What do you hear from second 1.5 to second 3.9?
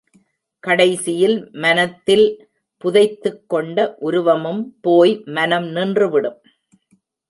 மனத்தில் புதைத்துக் கொண்ட